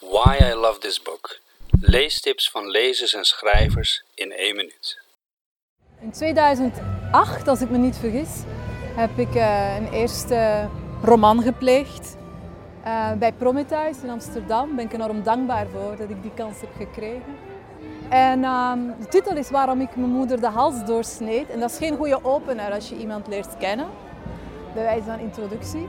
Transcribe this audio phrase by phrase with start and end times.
[0.00, 1.40] Why I Love This Book.
[1.80, 5.00] Leestips van lezers en schrijvers in één minuut.
[6.00, 8.28] In 2008, als ik me niet vergis,
[8.96, 10.68] heb ik uh, een eerste
[11.02, 12.16] roman gepleegd.
[12.84, 16.74] Uh, bij Prometheus in Amsterdam ben ik enorm dankbaar voor dat ik die kans heb
[16.76, 17.36] gekregen.
[18.08, 21.50] En um, de titel is Waarom ik mijn moeder de hals doorsneed.
[21.50, 23.90] En dat is geen goede opener als je iemand leert kennen,
[24.74, 25.88] bij wijze van introductie.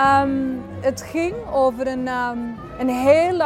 [0.00, 3.42] Um, het ging over een, um, een heel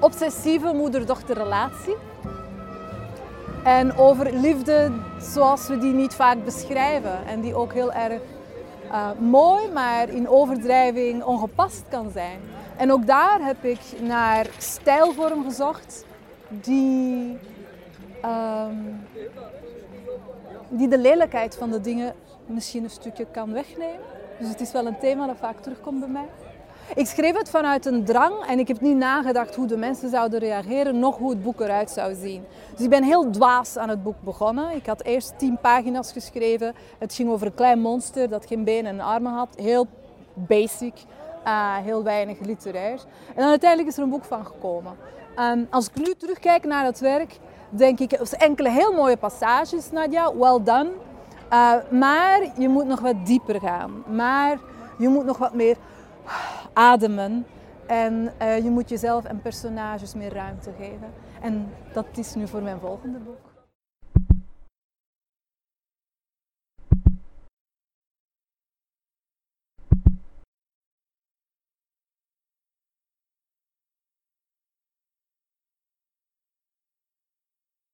[0.00, 1.96] obsessieve moeder-dochterrelatie.
[3.64, 7.26] En over liefde zoals we die niet vaak beschrijven.
[7.26, 8.20] En die ook heel erg
[8.90, 12.40] uh, mooi, maar in overdrijving ongepast kan zijn.
[12.76, 16.04] En ook daar heb ik naar stijlvorm gezocht
[16.48, 17.38] die,
[20.68, 22.14] die de lelijkheid van de dingen
[22.46, 24.00] misschien een stukje kan wegnemen.
[24.38, 26.28] Dus het is wel een thema dat vaak terugkomt bij mij.
[26.94, 30.38] Ik schreef het vanuit een drang en ik heb niet nagedacht hoe de mensen zouden
[30.38, 32.44] reageren, nog hoe het boek eruit zou zien.
[32.70, 34.74] Dus ik ben heel dwaas aan het boek begonnen.
[34.74, 36.74] Ik had eerst tien pagina's geschreven.
[36.98, 39.48] Het ging over een klein monster dat geen benen en armen had.
[39.56, 39.86] Heel
[40.34, 40.94] basic,
[41.46, 43.00] uh, heel weinig literair.
[43.28, 44.96] En dan uiteindelijk is er een boek van gekomen.
[45.38, 47.38] Um, als ik nu terugkijk naar het werk,
[47.78, 50.90] denk ik, enkele heel mooie passages, Nadia, well done.
[51.52, 54.04] Uh, maar je moet nog wat dieper gaan.
[54.06, 54.58] Maar
[54.98, 55.76] je moet nog wat meer
[56.72, 57.46] ademen.
[57.86, 61.12] En uh, je moet jezelf en personages meer ruimte geven.
[61.40, 63.53] En dat is nu voor mijn volgende boek.